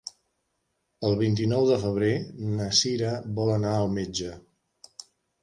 El 1.09 1.17
vint-i-nou 1.19 1.67
de 1.71 1.77
febrer 1.83 2.09
na 2.55 2.71
Sira 2.79 3.13
vol 3.37 3.53
anar 3.59 3.77
al 3.83 3.93
metge. 4.01 4.33